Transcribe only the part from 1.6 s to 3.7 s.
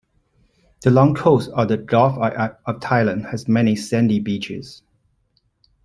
the Gulf of Thailand has